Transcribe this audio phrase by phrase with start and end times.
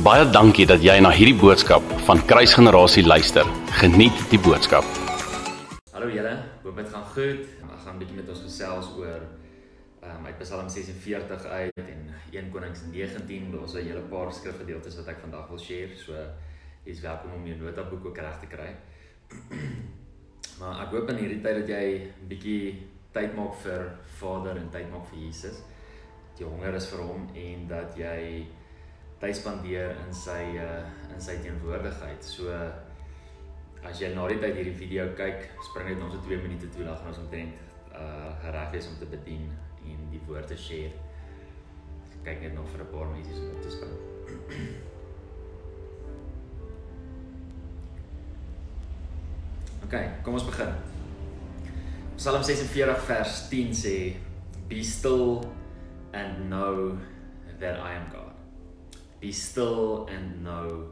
[0.00, 3.44] Baie dankie dat jy na hierdie boodskap van Kruisgenerasie luister.
[3.82, 4.86] Geniet die boodskap.
[5.92, 6.30] Hallo julle,
[6.62, 7.42] hoop dit gaan goed.
[7.66, 9.20] Ons gaan 'n bietjie met ons gesels oor
[10.00, 12.00] ehm um, uit Psalm 46 uit en
[12.32, 13.50] 1 Konings 19.
[13.52, 15.92] Daar's 'n hele paar skrifgedeeltes wat ek vandag wil share.
[15.96, 16.12] So
[16.84, 18.70] jy's welkom om jou notaboek ook reg te kry.
[20.60, 24.70] maar ek hoop in hierdie tyd dat jy 'n bietjie tyd maak vir Vader en
[24.70, 25.60] tyd maak vir Jesus.
[26.30, 28.46] Dat jy honger is vir hom en dat jy
[29.20, 32.24] tyd spandeer in sy uh, in sy teenwoordigheid.
[32.24, 32.52] So
[33.84, 36.86] as jy na die tyd hierdie video kyk, spring net ons so 2 minute toe
[36.86, 37.66] dan ons omtrent
[37.96, 39.50] uh gereg is om te bedien
[39.84, 40.92] en die woord te share.
[42.24, 43.98] Kyk net nog vir 'n paar mense om te spring.
[49.84, 50.72] OK, kom ons begin.
[52.16, 54.16] Psalm 46 vers 10 sê
[54.68, 55.40] be still
[56.12, 56.98] and know
[57.58, 58.19] that I am God.
[59.20, 60.88] Be still and know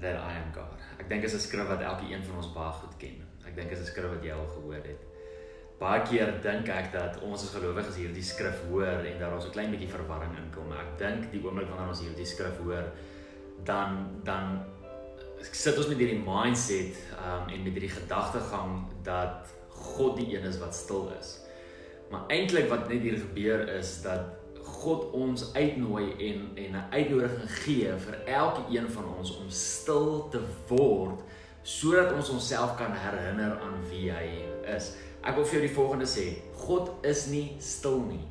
[0.00, 0.78] that I am God.
[1.00, 3.18] Ek dink is 'n skrif wat elke een van ons baie goed ken.
[3.46, 5.02] Ek dink is 'n skrif wat jy al gehoor het.
[5.78, 9.50] Baie keer dink ek dat ons as gelowiges hierdie skrif hoor en dat daar 'n
[9.50, 10.72] klein bietjie verwarring inkom.
[10.72, 12.84] Ek dink die oomblik wanneer ons hierdie skrif hoor,
[13.64, 14.64] dan dan
[15.42, 20.58] sit ons met hierdie mindset um en met hierdie gedagtegang dat God die een is
[20.58, 21.40] wat stil is.
[22.10, 24.37] Maar eintlik wat net hier gebeur is dat
[24.68, 30.28] God ons uitnooi en en 'n uitnodiging gee vir elke een van ons om stil
[30.30, 31.20] te word
[31.62, 34.28] sodat ons onsself kan herinner aan wie hy
[34.76, 34.94] is.
[35.22, 38.24] Ek wil vir jou die volgende sê: God is nie stil nie.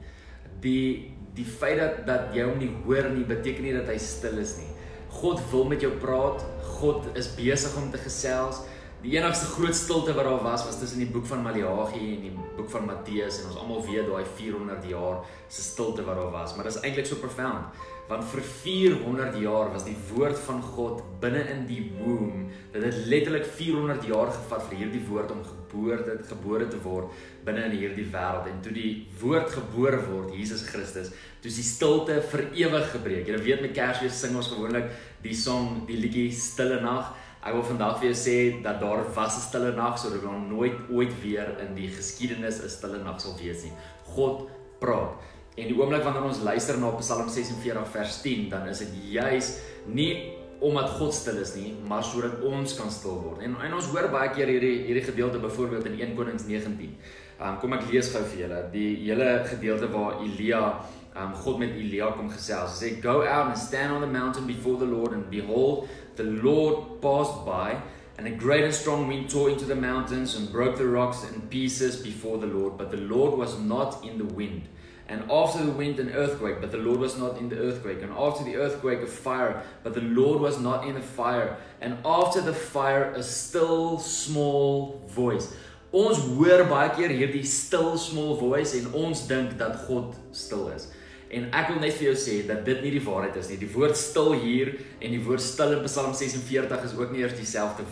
[0.62, 4.40] Die die feit dat dat jy hom nie hoor nie beteken nie dat hy stil
[4.42, 4.72] is nie.
[5.20, 6.42] God wil met jou praat.
[6.80, 8.64] God is besig om te gesels.
[9.04, 12.32] Die enigste groot stilte wat daar was was tussen die boek van Maleagi en die
[12.58, 15.20] boek van Matteus en ons almal weet daai 400 jaar
[15.54, 19.70] se stilte wat daar was, maar dit is eintlik so profound want vir 400 jaar
[19.74, 22.48] was die woord van God binne in die womb.
[22.72, 27.12] Dit het letterlik 400 jaar gevat vir hierdie woord om geboorte gebore te word
[27.46, 31.12] binne in hierdie wêreld en toe die woord gebore word, Jesus Christus,
[31.44, 33.28] toe is die stilte vir ewig gebreek.
[33.28, 34.90] Jy weet met Kersfees sing ons gewoonlik
[35.24, 37.12] die song, die liedjie Stille Nag.
[37.48, 40.76] Ek wil vandag vir jou sê dat daar was 'n stille nag sodat ons nooit
[40.92, 43.72] ooit weer in die geskiedenis 'n stille nag sal wees nie.
[44.04, 44.50] God
[44.80, 45.16] praat.
[45.56, 49.58] En die oomblik wanneer ons luister na Psalm 46 vers 10, dan is dit juis
[49.86, 53.42] nie omdat God stil is nie, maar sodat ons kan stil word.
[53.42, 56.98] En en ons hoor baie keer hierdie hierdie gedeelte byvoorbeeld in 1 Konings 19.
[57.40, 58.64] Um kom ek lees gou vir julle.
[58.72, 60.82] Die hele gedeelte waar Elia
[61.16, 62.82] um God met Elia kom gesels.
[62.82, 65.88] Hy sê go out and stand on the mountain before the Lord and behold
[66.18, 67.82] the Lord passed by,
[68.18, 71.42] and a great and strong wind tore into the mountains and broke the rocks in
[71.42, 72.78] pieces before the Lord.
[72.78, 74.68] But the Lord was not in the wind.
[75.08, 78.02] And after the wind, an earthquake, but the Lord was not in the earthquake.
[78.02, 81.58] And after the earthquake, a fire, but the Lord was not in the fire.
[81.80, 85.54] And after the fire, a still small voice.
[85.96, 90.90] Ons hoor baie keer hierdie still small voice en ons dink dat God stil is.
[91.28, 93.58] En ek wil net vir jou sê dat dit nie die waarheid is nie.
[93.60, 94.72] Die woord stil hier
[95.04, 97.84] en die woord stil in Psalm 46 is ook nie eers dieselfde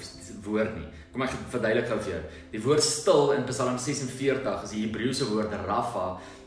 [0.45, 0.87] woord nie.
[1.11, 2.21] Kom ek verduidelik gou vir jou.
[2.53, 6.05] Die woord stil in Psalm 46 is die Hebreëse woord rafa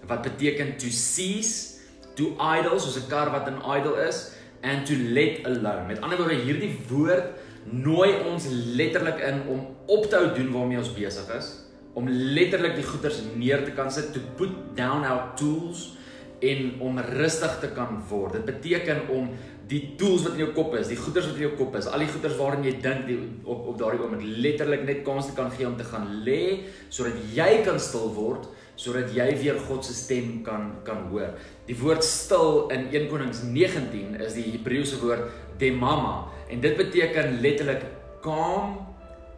[0.08, 1.82] wat beteken to cease,
[2.16, 4.32] to idle, soos 'n kar wat in idle is,
[4.62, 5.86] and to let alone.
[5.86, 7.36] Met ander woorde, hierdie woord
[7.70, 11.52] nooi ons letterlik in om op te hou doen waarmee ons besig is,
[11.94, 15.97] om letterlik die goeders neer te kan sit, to put down our tools
[16.40, 18.38] en om rustig te kan word.
[18.38, 19.30] Dit beteken om
[19.68, 22.00] die tools wat in jou kop is, die goeders wat in jou kop is, al
[22.00, 23.10] die goeders waarin jy dink
[23.44, 27.18] op op daardie oomblik letterlik net kans te kan gee om te gaan lê sodat
[27.34, 28.48] jy kan stil word,
[28.80, 31.34] sodat jy weer God se stem kan kan hoor.
[31.68, 35.28] Die woord stil in 1 Konings 19 is die Hebreëse woord
[35.60, 37.84] demama en dit beteken letterlik
[38.24, 38.87] calm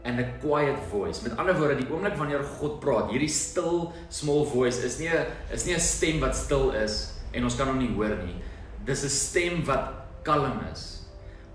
[0.04, 1.22] and a quiet voice.
[1.22, 5.26] Met ander woorde, die oomblik wanneer God praat, hierdie stil small voice is nie 'n
[5.52, 8.36] is nie 'n stem wat stil is en ons kan hom nie hoor nie.
[8.84, 9.92] Dis 'n stem wat
[10.22, 11.04] kalm is.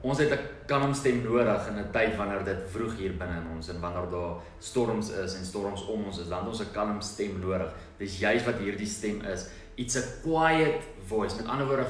[0.03, 3.55] Ons het 'n kalm stem nodig in 'n tyd wanneer dit vroeg hier binne in
[3.55, 6.73] ons en wanneer daar storms is en storms om ons is, dan het ons 'n
[6.73, 7.73] kalm stem nodig.
[7.97, 9.49] Dis juis wat hierdie stem is.
[9.75, 11.35] It's a quiet voice.
[11.35, 11.87] Met ander woorde,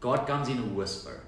[0.00, 1.20] God comes in a whisper.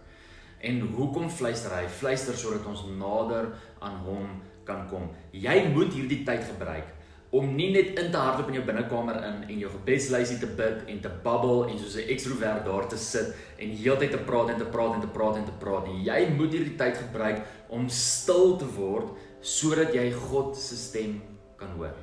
[0.65, 1.85] En hoekom fluister hy?
[2.01, 3.53] Fluister sodat ons nader
[3.85, 4.29] aan hom
[4.65, 5.11] kan kom.
[5.37, 6.93] Jy moet hierdie tyd gebruik
[7.35, 10.85] om nie net in te hardloop in jou binnekamer in en jou gebedslysie te bid
[10.93, 14.59] en te babbel en soos 'n ekstrovert daar te sit en heeltyd te praat en
[14.59, 16.05] te praat en te praat en te praat nie.
[16.05, 21.23] Jy moet hierdie tyd gebruik om stil te word sodat jy God se stem
[21.57, 21.97] kan hoor.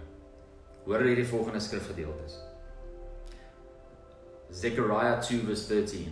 [0.86, 2.36] Hoor hierdie volgende skrifgedeeltes.
[4.52, 6.12] Zechariah 2 verse 13.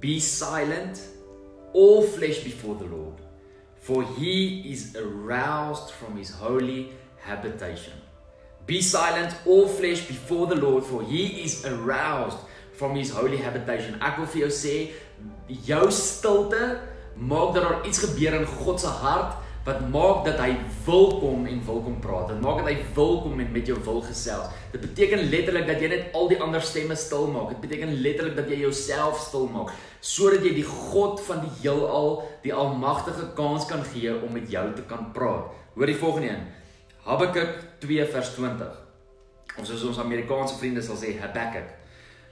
[0.00, 1.17] Be silent
[1.72, 3.20] all flesh before the Lord,
[3.76, 7.94] for he is aroused from his holy habitation.
[8.66, 12.38] Be silent, all flesh before the Lord, for he is aroused
[12.72, 13.96] from his holy habitation.
[14.00, 14.74] Ek wil vir jou sê,
[15.66, 16.78] jou stilte
[17.16, 20.52] maak dat daar iets gebeur in God se hart wat maak dat hy
[20.88, 22.30] wil kom en wil kom praat.
[22.32, 24.48] Dit maak dat hy wil kom en met jou wil gesels.
[24.72, 27.52] Dit beteken letterlik dat jy net al die ander stemme stil maak.
[27.52, 32.20] Dit beteken letterlik dat jy jouself stil maak sodat jy die God van die heelal,
[32.44, 35.50] die almagtige kans kan gee om met jou te kan praat.
[35.74, 36.44] Hoor die volgende een.
[37.08, 38.76] Habakuk 2 vers 20.
[39.58, 41.74] Ons soos ons Amerikaanse vriende sal sê Habakuk.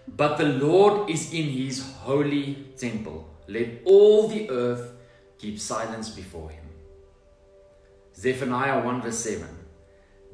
[0.06, 3.24] But the Lord is in his holy temple.
[3.50, 4.94] Let all the earth
[5.38, 6.65] keep silence before him.
[8.16, 9.46] Zephaniah 1 verse 7.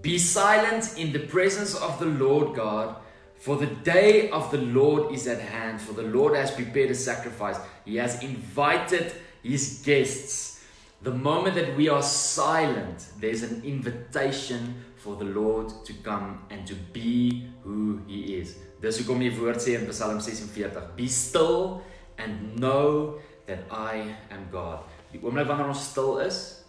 [0.01, 2.97] Be silent in the presence of the Lord God,
[3.37, 6.95] for the day of the Lord is at hand, for the Lord has prepared a
[6.95, 7.57] sacrifice.
[7.85, 9.13] He has invited
[9.43, 10.65] his guests.
[11.03, 16.65] The moment that we are silent, there's an invitation for the Lord to come and
[16.67, 18.57] to be who he is.
[18.81, 21.83] Dis hoekom die woord sê in Psalm 46, be still
[22.19, 24.83] and know that I am God.
[25.13, 26.62] Die oomblik wanneer ons stil is,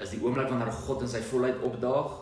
[0.00, 2.12] is die oomblik wanneer God in sy volheid opdaag,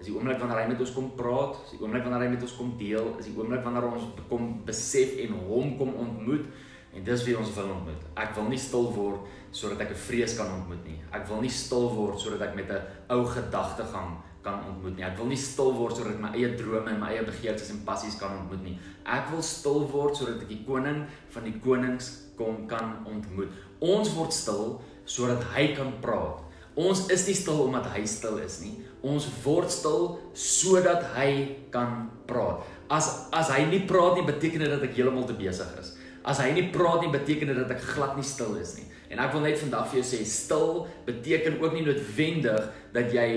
[0.00, 2.44] is die oomblik wanneer hy met ons kom praat, is die oomblik wanneer hy met
[2.46, 6.48] ons kom deel, is die oomblik wanneer ons kom besef en hom kom ontmoet
[6.96, 8.04] en dis wie ons wil ontmoet.
[8.16, 11.00] Ek wil nie stil word sodat ek 'n vrees kan ontmoet nie.
[11.12, 12.80] Ek wil nie stil word sodat ek met 'n
[13.10, 15.04] ou gedagtegang kan ontmoet nie.
[15.04, 17.84] Ek wil nie stil word sodat ek my eie drome en my eie begeertes en
[17.84, 18.78] passies kan ontmoet nie.
[19.04, 23.50] Ek wil stil word sodat ek die koning van die konings kom kan ontmoet.
[23.80, 26.45] Ons word stil sodat hy kan praat.
[26.76, 28.74] Ons is nie stil omdat hy stil is nie.
[29.06, 32.66] Ons word stil sodat hy kan praat.
[32.92, 35.94] As as hy nie praat nie, beteken dit dat ek heeltemal te besig is.
[36.26, 38.84] As hy nie praat nie, beteken dit dat ek glad nie stil is nie.
[39.08, 43.28] En ek wil net vandag vir jou sê, stil beteken ook nie noodwendig dat jy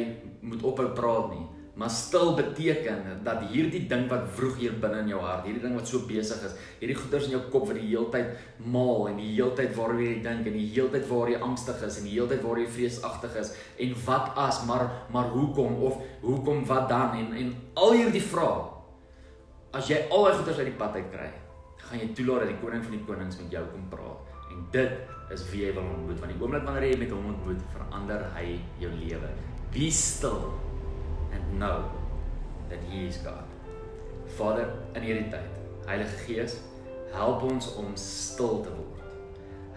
[0.41, 1.45] moet ophou praat nie.
[1.79, 5.77] Maar stil beteken dat hierdie ding wat vroeg hier binne in jou hart, hierdie ding
[5.79, 8.33] wat so besig is, hierdie goeters in jou kop wat die heeltyd
[8.73, 12.09] maal en die heeltyd waaroor jy dink en die heeltyd waar jy angstig is en
[12.09, 13.53] die heeltyd waar jy vreesagtig is
[13.85, 18.67] en wat as maar maar hoekom of hoekom wat dan en en al hierdie vrae
[19.73, 21.27] as jy al daai goeters uit die pad uit kry,
[21.85, 24.31] gaan jy toelaat dat die koning van die konings met jou kom praat.
[24.49, 27.61] En dit is wie jy wil ontmoet want die oomblik wanneer jy met hom ontmoet,
[27.75, 28.47] verander hy
[28.81, 29.29] jou lewe.
[29.73, 30.49] Be still
[31.31, 31.89] and know
[32.69, 33.45] that he is God.
[34.37, 35.57] Vader, in hierdie tyd,
[35.89, 36.59] Heilige Gees,
[37.13, 39.03] help ons om stil te word.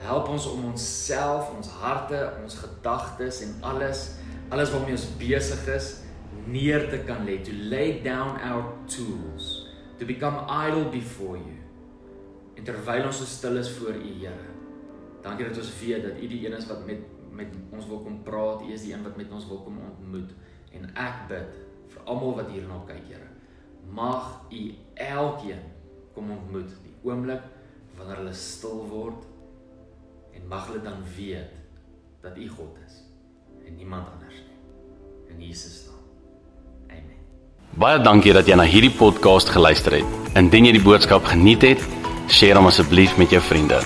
[0.03, 4.05] Help ons om onsself, ons harte, ons gedagtes en alles,
[4.53, 5.93] alles waarmee ons besig is,
[6.51, 9.69] neer te kan lê, to lay down our tools,
[9.99, 11.59] to become idle before you.
[12.59, 14.51] En terwyl ons so stil is voor U, Here,
[15.23, 18.19] dankie dat ons weet dat U die een is wat met met ons wil kom
[18.27, 20.35] praat, U is die een wat met ons wil kom ontmoet.
[20.77, 21.59] En ek bid
[21.93, 23.29] vir almal wat hierna kyk, Here.
[23.93, 24.63] Mag U
[24.95, 25.63] elkeen
[26.15, 27.45] kom ontmoet die oomblik
[27.99, 29.25] wanneer hulle stil word
[30.37, 31.53] en mag hulle dan weet
[32.23, 33.01] dat U God is
[33.67, 34.59] en niemand anders nie.
[35.35, 36.05] In Jesus naam.
[36.99, 37.19] Amen.
[37.79, 40.21] Baie dankie dat jy na hierdie podcast geluister het.
[40.39, 41.91] Indien jy die boodskap geniet het,
[42.33, 43.83] deel hom asseblief met jou vriende.